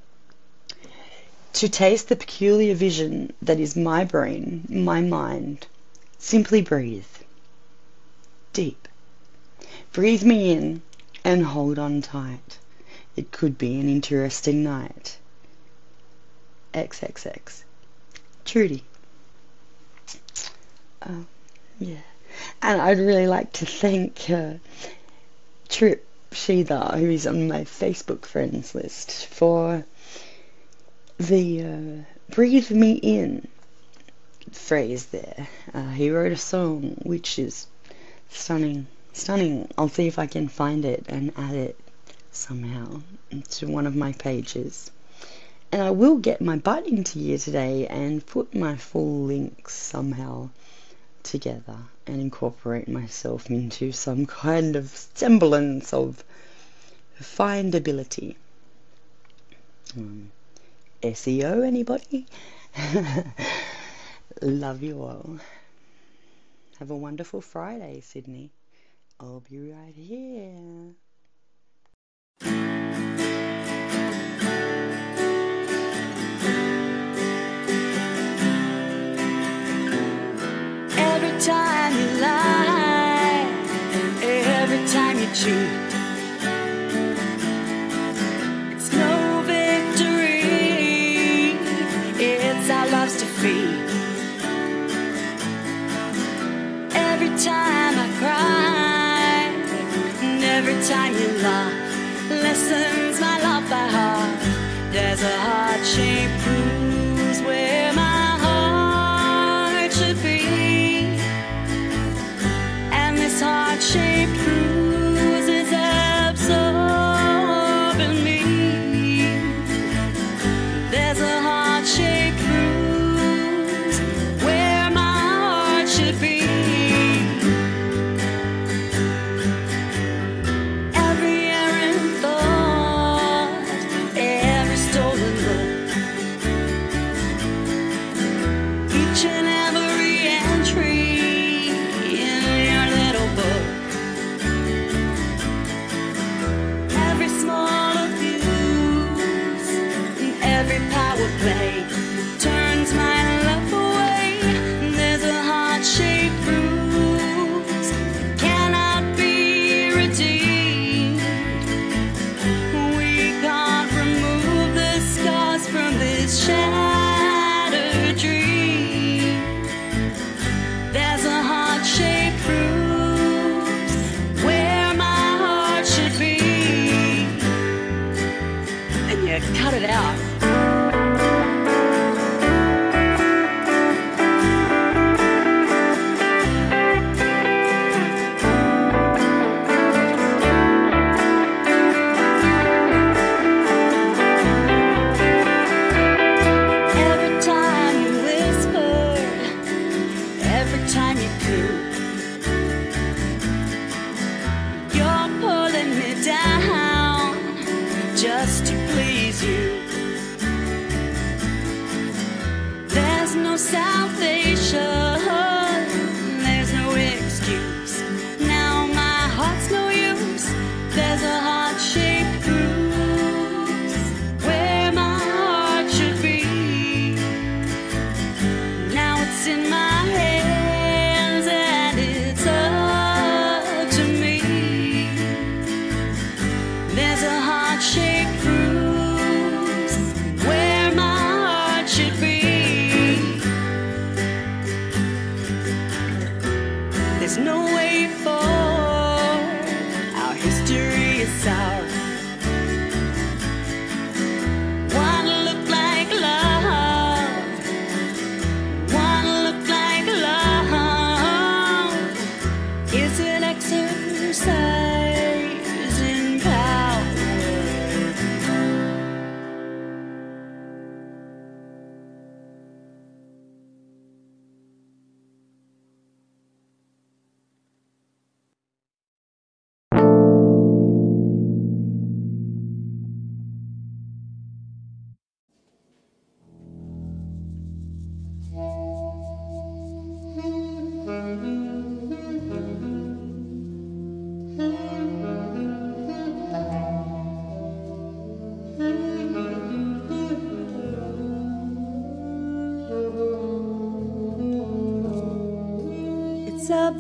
To 1.54 1.70
taste 1.70 2.10
the 2.10 2.18
peculiar 2.18 2.76
vision 2.76 3.32
that 3.42 3.60
is 3.62 3.78
my 3.78 4.04
brain, 4.04 4.66
my 4.68 5.00
mind, 5.00 5.68
simply 6.18 6.62
breathe. 6.62 7.06
Deep. 8.52 8.90
Breathe 9.94 10.24
me 10.24 10.52
in 10.52 10.82
and 11.24 11.46
hold 11.46 11.78
on 11.78 12.02
tight. 12.02 12.58
It 13.16 13.32
could 13.32 13.58
be 13.58 13.80
an 13.80 13.90
interesting 13.90 14.64
night. 14.64 15.18
XXX. 16.74 17.64
Trudy. 18.46 18.84
Oh, 21.08 21.26
yeah. 21.80 21.98
And 22.62 22.82
I'd 22.82 23.00
really 23.00 23.28
like 23.28 23.52
to 23.54 23.66
thank 23.66 24.30
uh, 24.30 24.54
Trip 25.68 26.06
Sheetha, 26.32 26.98
who 26.98 27.10
is 27.10 27.28
on 27.28 27.50
my 27.50 27.62
Facebook 27.62 28.26
friends 28.26 28.74
list, 28.74 29.26
for 29.28 29.86
the 31.18 31.64
uh, 31.64 32.34
breathe 32.34 32.72
me 32.72 32.94
in 32.94 33.48
phrase 34.52 35.08
there. 35.08 35.48
Uh, 35.74 35.90
he 35.90 36.10
wrote 36.10 36.32
a 36.32 36.38
song 36.38 36.98
which 37.04 37.38
is 37.38 37.68
stunning, 38.30 38.88
stunning. 39.14 39.70
I'll 39.78 39.90
see 39.90 40.08
if 40.08 40.20
I 40.20 40.28
can 40.28 40.48
find 40.48 40.86
it 40.86 41.06
and 41.08 41.34
add 41.38 41.56
it 41.56 41.80
somehow 42.32 43.02
to 43.50 43.68
one 43.68 43.88
of 43.88 43.96
my 43.96 44.14
pages. 44.14 44.92
And 45.72 45.82
I 45.82 45.92
will 45.92 46.18
get 46.18 46.42
my 46.42 46.58
butt 46.58 46.88
into 46.88 47.20
gear 47.20 47.38
today 47.38 47.88
and 47.88 48.26
put 48.26 48.54
my 48.54 48.76
full 48.76 49.24
links 49.24 49.74
somehow 49.74 50.50
together 51.24 51.78
and 52.08 52.20
incorporate 52.20 52.88
myself 52.88 53.50
into 53.50 53.92
some 53.92 54.26
kind 54.26 54.76
of 54.76 54.90
semblance 55.14 55.94
of 55.94 56.24
findability. 57.20 58.36
Um, 59.96 60.32
SEO, 61.04 61.66
anybody? 61.66 62.28
Love 64.42 64.84
you 64.84 65.02
all. 65.02 65.38
Have 66.80 66.92
a 66.92 66.96
wonderful 66.96 67.42
Friday, 67.42 68.02
Sydney. 68.02 68.52
I'll 69.24 69.40
be 69.48 69.72
right 69.72 69.94
here. 69.94 70.96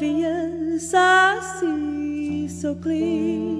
obvious 0.01 0.95
I 0.95 1.39
see 1.59 2.47
so 2.47 2.73
clean. 2.73 3.50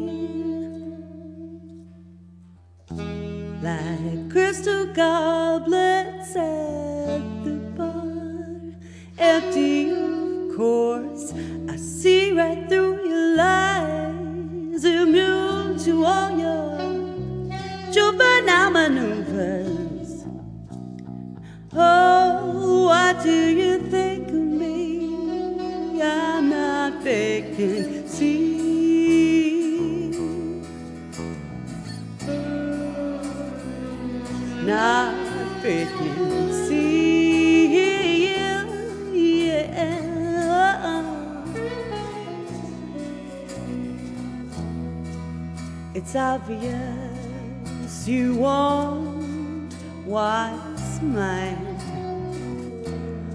It's 45.93 46.15
obvious 46.15 48.07
you 48.07 48.37
want 48.37 49.73
what's 50.05 51.01
mine. 51.01 51.77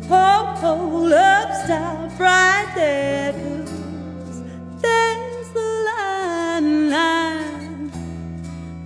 Oh, 0.08 0.58
oh, 0.62 1.06
love 1.10 1.54
stop 1.64 2.18
right 2.18 2.72
there 2.74 3.32
goes. 3.34 4.42
There's 4.80 5.48
the 5.50 5.68
line, 5.90 6.90
line 6.90 7.92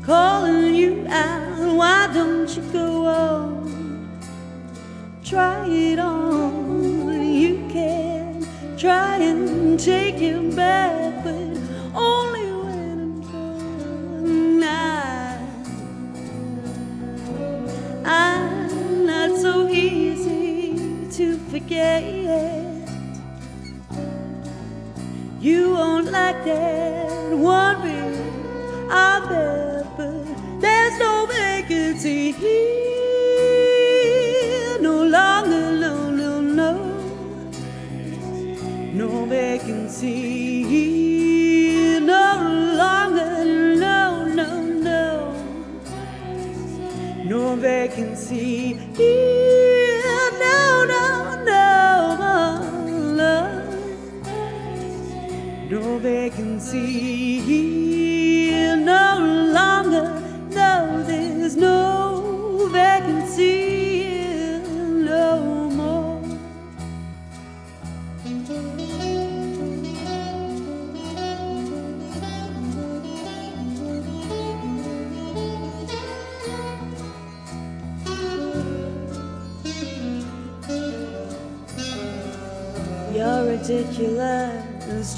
calling 0.02 0.74
you 0.74 1.06
out. 1.08 1.76
Why 1.76 2.10
don't 2.12 2.48
you 2.56 2.62
go 2.72 3.06
on? 3.06 4.10
Try 5.22 5.68
it 5.68 6.00
on. 6.00 7.22
You 7.22 7.68
can 7.68 8.44
try 8.76 9.18
and 9.18 9.78
take 9.78 10.20
it 10.20 10.56
back. 10.56 10.89
You 25.40 25.70
won't 25.70 26.10
like 26.10 26.44
that 26.44 27.30
one 27.30 27.82
bit, 27.82 28.20
I 28.90 29.20
bet, 29.28 29.96
but 29.96 30.24
there's 30.60 30.98
no 30.98 31.26
vacancy 31.26 32.32
here. 32.32 33.70
No 34.80 35.04
longer, 35.04 35.70
no, 35.78 36.10
no, 36.10 36.40
no, 36.40 36.72
no 38.92 39.26
vacancy 39.26 40.64
here. 40.64 42.00
No 42.00 42.74
longer, 42.76 43.44
no, 43.76 44.24
no, 44.26 44.60
no, 44.64 45.32
no 47.24 47.54
vacancy. 47.54 48.79
Vacancy 56.72 57.09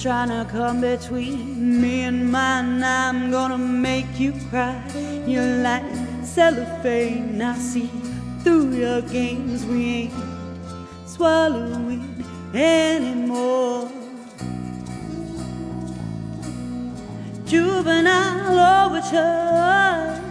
trying 0.03 0.31
to 0.31 0.45
come 0.51 0.81
between 0.81 1.81
me 1.81 2.03
and 2.03 2.33
mine. 2.33 2.83
I'm 2.83 3.31
gonna 3.31 3.57
make 3.57 4.19
you 4.19 4.33
cry. 4.51 4.83
You're 5.29 5.59
like 5.63 5.85
cellophane. 6.25 7.41
I 7.41 7.57
see 7.57 7.89
through 8.43 8.73
your 8.73 9.03
games. 9.03 9.65
We 9.65 10.11
ain't 10.11 10.15
swallowing 11.07 12.03
anymore. 12.53 13.89
Juvenile 17.47 18.87
overtures. 18.87 20.22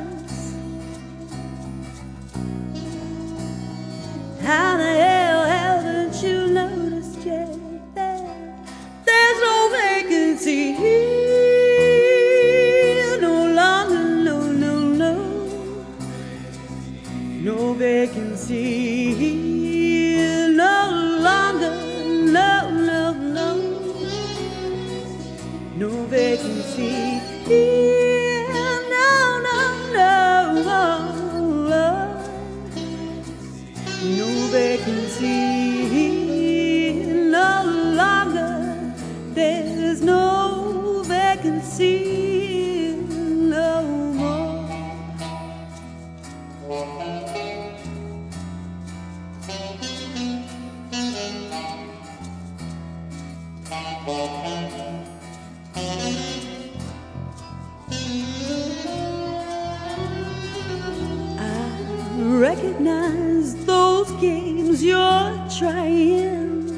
Recognize 62.61 63.65
those 63.65 64.11
games 64.21 64.83
you're 64.83 65.47
trying. 65.57 66.69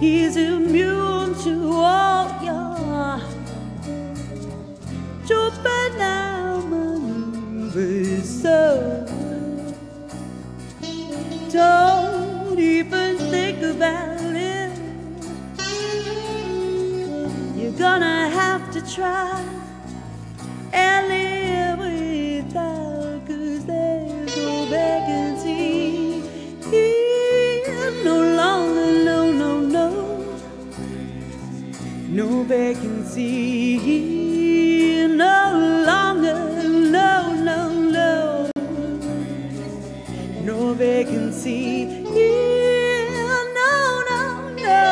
He's 0.00 0.36
immune 0.36 1.34
to 1.44 1.70
all 1.72 2.28
your 2.42 3.20
juvenile 5.26 6.62
maneuvers. 6.66 8.42
So 8.42 9.06
don't 11.52 12.58
even 12.58 13.16
think 13.16 13.62
about 13.62 14.34
it. 14.34 14.72
You're 17.56 17.78
gonna 17.78 18.28
have 18.28 18.72
to 18.72 18.80
try 18.92 19.53
vacancy 32.44 33.78
no 35.08 35.52
longer 35.86 36.68
no 36.68 37.32
no 37.48 37.58
no. 37.90 38.50
No 40.42 40.74
vacancy 40.74 41.86
here. 42.12 43.04
No 43.54 43.72
no 44.08 44.12
no 44.12 44.22
no 44.62 44.82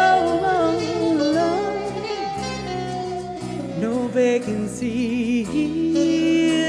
no. 1.33 1.49
Vacancy 4.13 5.45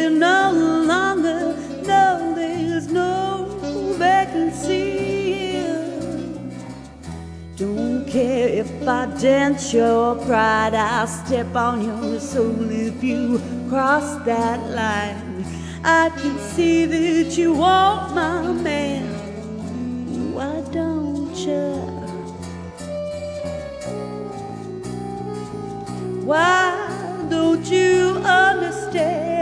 no 0.09 0.51
longer 0.87 1.55
no 1.85 2.33
there's 2.35 2.87
no 2.87 3.45
vacancy 3.97 5.61
don't 7.57 8.07
care 8.07 8.47
if 8.47 8.72
i 8.87 9.05
dent 9.19 9.73
your 9.73 10.15
pride 10.25 10.73
i'll 10.73 11.07
step 11.07 11.55
on 11.55 11.83
your 11.83 12.19
soul. 12.19 12.69
If 12.69 13.03
you 13.03 13.39
cross 13.69 14.17
that 14.25 14.59
line 14.69 15.45
i 15.83 16.09
can 16.09 16.37
see 16.39 16.85
that 16.85 17.37
you 17.37 17.53
want 17.53 18.13
my 18.15 18.51
man. 18.51 19.05
Why 20.33 20.61
don't 20.71 21.35
you 21.35 21.93
Why 26.25 27.27
don't 27.29 27.65
you 27.65 28.21
understand? 28.23 29.33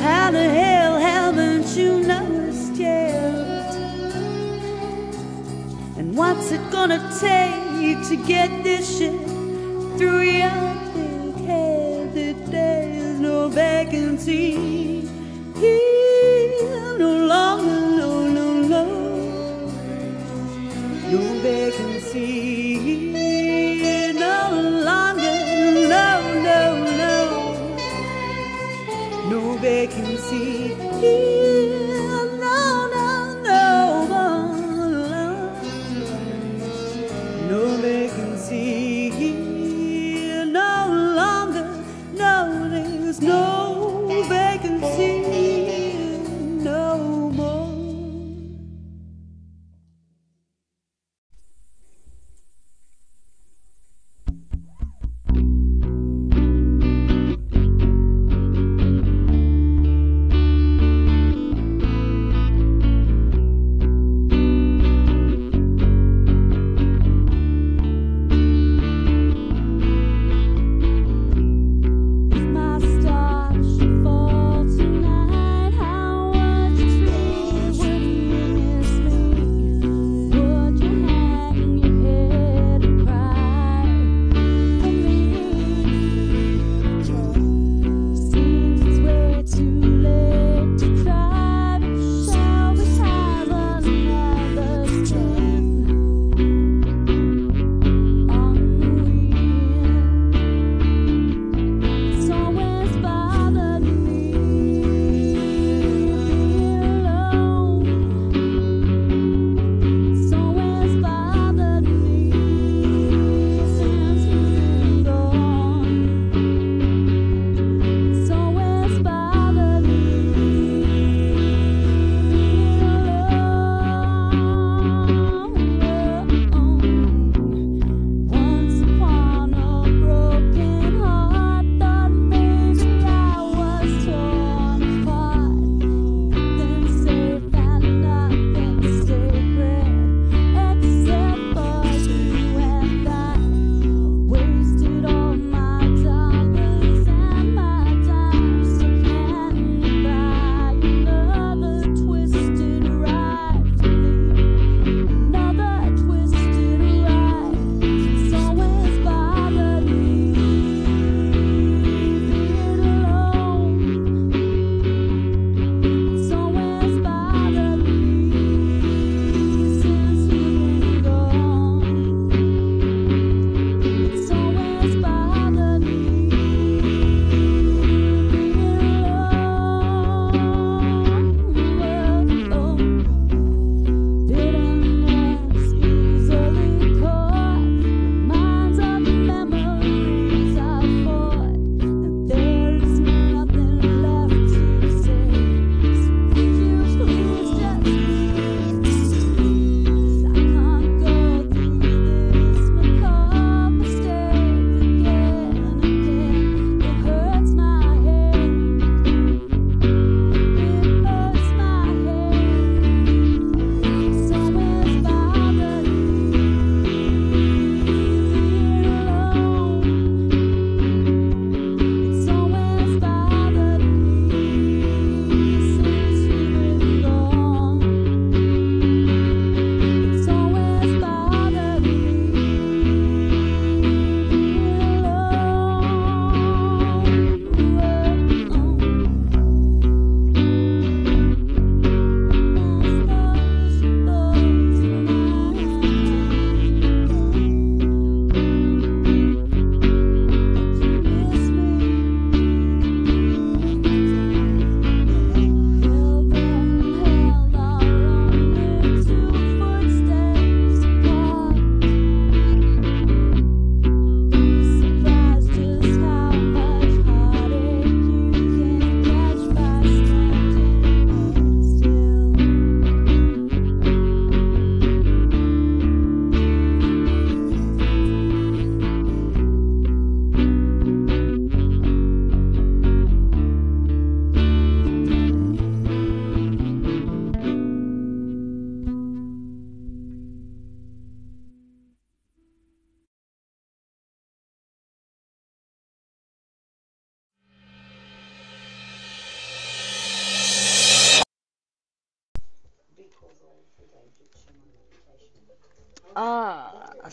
How 0.00 0.30
the 0.30 0.48
hell 0.48 0.96
haven't 0.96 1.76
you 1.76 2.00
noticed 2.00 2.37
what's 6.18 6.50
it 6.50 6.70
gonna 6.72 6.98
take 7.20 7.68
to 8.08 8.16
get 8.16 8.64
this 8.64 8.98
shit 8.98 9.20
through 9.96 10.22
your 10.22 10.74
thick 10.92 11.36
head? 11.46 12.12
There's 12.50 13.20
no 13.20 13.48
vacancy. 13.48 15.06
Here 15.54 16.98
no 16.98 17.26
longer, 17.26 17.80
no, 18.00 18.28
no, 18.36 18.46
no. 18.74 18.84
No 21.12 21.20
vacancy 21.40 22.67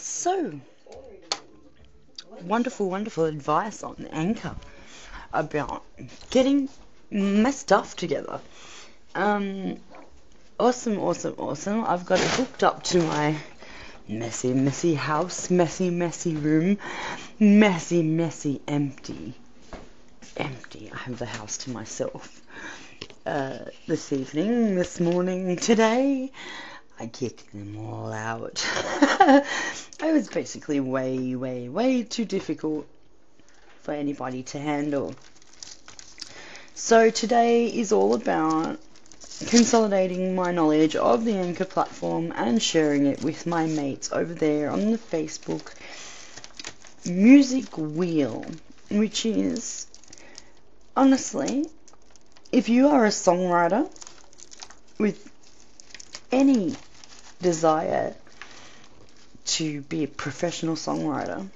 so 0.05 0.59
wonderful, 2.41 2.89
wonderful 2.89 3.25
advice 3.25 3.81
on 3.83 4.07
Anchor 4.11 4.55
about 5.33 5.83
getting 6.29 6.69
my 7.11 7.51
stuff 7.51 7.95
together. 7.95 8.39
Um, 9.15 9.77
awesome, 10.59 10.99
awesome, 10.99 11.35
awesome. 11.37 11.83
I've 11.83 12.05
got 12.05 12.19
it 12.19 12.27
hooked 12.27 12.63
up 12.63 12.83
to 12.83 13.01
my 13.01 13.35
messy, 14.07 14.53
messy 14.53 14.93
house, 14.93 15.49
messy, 15.49 15.89
messy 15.89 16.35
room, 16.35 16.77
messy, 17.39 18.03
messy, 18.03 18.61
empty. 18.67 19.33
Empty. 20.37 20.91
I 20.93 20.97
have 20.97 21.17
the 21.17 21.25
house 21.25 21.57
to 21.59 21.71
myself. 21.71 22.41
Uh, 23.25 23.57
this 23.87 24.13
evening, 24.13 24.75
this 24.75 24.99
morning, 24.99 25.55
today, 25.55 26.31
I 26.97 27.07
kicked 27.07 27.51
them 27.51 27.77
all 27.77 28.11
out. 28.13 28.65
I 28.69 29.43
was 30.13 30.29
basically 30.29 30.79
way, 30.79 31.35
way, 31.35 31.67
way 31.67 32.03
too 32.03 32.23
difficult 32.23 32.87
for 33.81 33.93
anybody 33.93 34.43
to 34.43 34.59
handle. 34.59 35.13
So 36.73 37.09
today 37.09 37.67
is 37.67 37.91
all 37.91 38.13
about 38.13 38.79
consolidating 39.47 40.35
my 40.35 40.51
knowledge 40.53 40.95
of 40.95 41.25
the 41.25 41.33
Anchor 41.33 41.65
platform 41.65 42.31
and 42.33 42.61
sharing 42.61 43.05
it 43.07 43.21
with 43.21 43.45
my 43.45 43.65
mates 43.65 44.11
over 44.13 44.33
there 44.33 44.69
on 44.69 44.91
the 44.91 44.97
Facebook 44.97 45.73
Music 47.05 47.77
Wheel, 47.77 48.45
which 48.89 49.25
is 49.25 49.87
honestly, 50.95 51.65
if 52.53 52.69
you 52.69 52.87
are 52.87 53.05
a 53.05 53.09
songwriter 53.09 53.89
with 54.97 55.29
any 56.31 56.75
desire 57.41 58.15
to 59.45 59.81
be 59.81 60.03
a 60.03 60.07
professional 60.07 60.75
songwriter, 60.75 61.47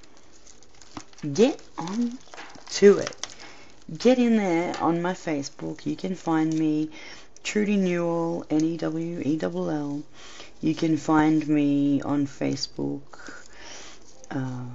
get 1.34 1.60
on 1.78 2.18
to 2.72 3.00
it. 3.00 3.16
Get 3.98 4.20
in 4.20 4.38
there 4.38 4.78
on 4.80 5.02
my 5.02 5.14
Facebook. 5.14 5.86
You 5.86 5.96
can 5.96 6.16
find 6.16 6.54
me 6.54 6.92
Trudy 7.44 7.78
Newell, 7.78 8.46
N 8.50 8.64
E 8.64 8.78
W 8.78 9.22
E 9.26 9.40
L 9.42 9.70
L. 9.70 10.04
You 10.62 10.76
can 10.76 10.98
find 10.98 11.48
me 11.48 12.02
on 12.02 12.28
Facebook 12.28 13.02
uh, 14.30 14.66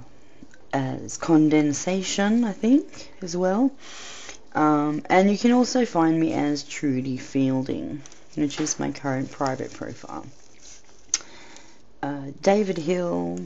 as 0.73 1.17
Condensation, 1.17 2.43
I 2.43 2.51
think, 2.51 3.13
as 3.21 3.37
well. 3.37 3.71
Um, 4.53 5.03
and 5.09 5.31
you 5.31 5.37
can 5.37 5.51
also 5.51 5.85
find 5.85 6.19
me 6.19 6.33
as 6.33 6.63
Trudy 6.63 7.17
Fielding, 7.17 8.01
which 8.35 8.59
is 8.59 8.79
my 8.79 8.91
current 8.91 9.31
private 9.31 9.71
profile. 9.71 10.25
Uh, 12.05 12.29
David 12.39 12.77
Hill, 12.77 13.39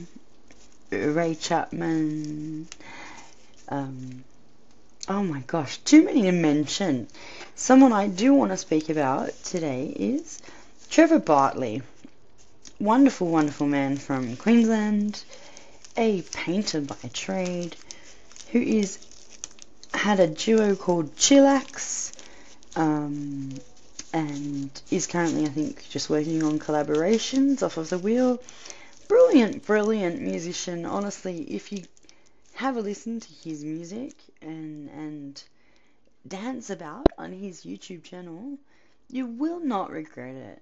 Ray 0.92 1.34
Chapman, 1.36 2.68
um, 3.70 4.26
oh 5.08 5.24
my 5.24 5.40
gosh, 5.48 5.78
too 5.78 6.04
many 6.04 6.24
to 6.24 6.34
mention. 6.34 7.08
Someone 7.56 7.94
I 7.94 8.10
do 8.10 8.34
want 8.34 8.52
to 8.52 8.58
speak 8.58 8.90
about 8.90 9.30
today 9.46 9.86
is 9.96 10.42
Trevor 10.90 11.20
Bartley. 11.20 11.84
Wonderful, 12.82 13.28
wonderful 13.28 13.66
man 13.66 13.96
from 13.96 14.36
Queensland, 14.36 15.24
a 15.96 16.22
painter 16.24 16.82
by 16.82 16.98
trade, 17.14 17.78
who 18.52 18.60
is 18.60 19.00
had 19.94 20.20
a 20.20 20.28
duo 20.28 20.76
called 20.76 21.16
Chillax, 21.16 22.12
um, 22.76 23.54
and 24.14 24.70
is 24.90 25.08
currently, 25.08 25.46
I 25.46 25.50
think, 25.50 25.88
just 25.90 26.10
working 26.10 26.44
on 26.44 26.60
collaborations 26.60 27.64
off 27.64 27.78
of 27.78 27.90
the 27.90 27.98
wheel. 27.98 28.42
Brilliant, 29.08 29.66
brilliant 29.66 30.22
musician. 30.22 30.86
Honestly, 30.86 31.42
if 31.44 31.72
you 31.72 31.84
have 32.54 32.78
a 32.78 32.82
listen 32.82 33.20
to 33.20 33.34
his 33.44 33.64
music 33.64 34.14
and 34.42 34.90
and 34.90 35.44
dance 36.28 36.70
about 36.70 37.08
on 37.18 37.32
his 37.32 37.64
YouTube 37.64 38.04
channel, 38.04 38.58
you 39.10 39.26
will 39.26 39.60
not 39.60 39.92
regret 39.92 40.36
it. 40.36 40.62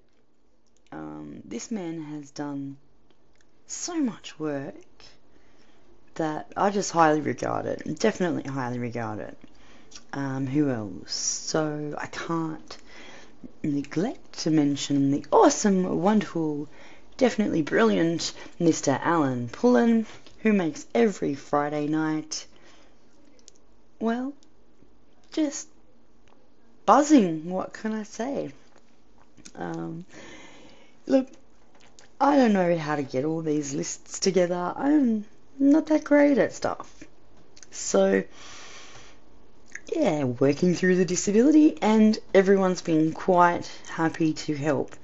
Um, 0.91 1.41
this 1.43 1.71
man 1.71 2.01
has 2.01 2.31
done 2.31 2.77
so 3.65 3.99
much 3.99 4.39
work 4.39 4.75
that 6.15 6.51
I 6.55 6.69
just 6.69 6.91
highly 6.91 7.21
regard 7.21 7.65
it. 7.65 7.99
Definitely 7.99 8.43
highly 8.43 8.79
regard 8.79 9.19
it. 9.19 9.37
Um, 10.13 10.47
who 10.47 10.69
else? 10.69 11.13
So 11.13 11.95
I 11.97 12.07
can't 12.07 12.77
neglect 13.63 14.39
to 14.39 14.51
mention 14.51 15.11
the 15.11 15.25
awesome, 15.31 16.01
wonderful, 16.01 16.67
definitely 17.17 17.61
brilliant 17.61 18.33
Mr. 18.59 18.99
Alan 19.03 19.49
Pullen, 19.49 20.05
who 20.39 20.53
makes 20.53 20.85
every 20.93 21.35
Friday 21.35 21.87
night, 21.87 22.45
well, 23.99 24.33
just 25.31 25.67
buzzing. 26.85 27.49
What 27.49 27.73
can 27.73 27.93
I 27.93 28.03
say? 28.03 28.51
Um, 29.55 30.05
look, 31.05 31.27
I 32.19 32.37
don't 32.37 32.53
know 32.53 32.77
how 32.77 32.95
to 32.95 33.03
get 33.03 33.25
all 33.25 33.41
these 33.41 33.73
lists 33.73 34.19
together. 34.19 34.73
I'm 34.75 35.25
not 35.59 35.87
that 35.87 36.03
great 36.03 36.37
at 36.37 36.53
stuff. 36.53 37.03
So, 37.71 38.23
yeah, 39.95 40.23
working 40.23 40.75
through 40.75 40.97
the 40.97 41.05
disability, 41.05 41.81
and 41.81 42.17
everyone's 42.33 42.81
been 42.81 43.13
quite 43.13 43.69
happy 43.89 44.33
to 44.33 44.55
help. 44.55 44.95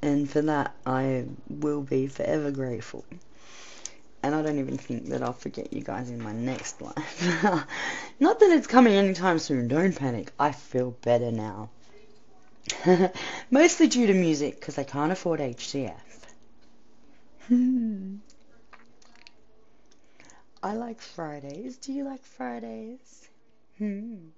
And 0.00 0.28
for 0.28 0.42
that, 0.42 0.74
I 0.84 1.26
will 1.48 1.82
be 1.82 2.06
forever 2.06 2.50
grateful. 2.50 3.04
And 4.22 4.34
I 4.34 4.42
don't 4.42 4.58
even 4.58 4.78
think 4.78 5.08
that 5.08 5.22
I'll 5.22 5.32
forget 5.32 5.72
you 5.72 5.82
guys 5.82 6.08
in 6.08 6.22
my 6.22 6.32
next 6.32 6.80
life. 6.80 7.42
Not 8.20 8.40
that 8.40 8.50
it's 8.50 8.66
coming 8.66 8.94
anytime 8.94 9.38
soon, 9.38 9.68
don't 9.68 9.94
panic. 9.94 10.32
I 10.38 10.52
feel 10.52 10.92
better 11.02 11.32
now. 11.32 11.70
Mostly 13.50 13.88
due 13.88 14.06
to 14.06 14.14
music, 14.14 14.60
because 14.60 14.78
I 14.78 14.84
can't 14.84 15.12
afford 15.12 15.40
HCF. 15.40 15.92
Hmm. 17.48 18.16
I 20.62 20.74
like 20.74 21.00
Fridays. 21.00 21.76
Do 21.76 21.92
you 21.92 22.04
like 22.04 22.22
Fridays? 22.22 23.28
Hmm. 23.82 24.30